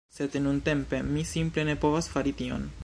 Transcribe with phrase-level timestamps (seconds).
[0.13, 2.69] Sed nuntempe, mi simple ne povas fari tion